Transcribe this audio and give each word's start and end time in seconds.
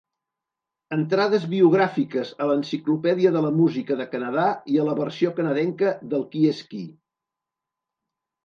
Entrades 0.95 1.43
biogràfiques 1.51 2.31
a 2.45 2.47
l'Enciclopèdia 2.51 3.33
de 3.35 3.43
la 3.47 3.51
Música 3.59 3.99
de 4.01 4.07
Canadà 4.15 4.47
i 4.77 4.81
a 4.81 4.87
la 4.89 4.97
versió 5.01 5.35
canadenca 5.41 5.93
del 6.15 6.25
"Qui 6.33 6.43
és 6.55 6.65
qui". 6.73 6.83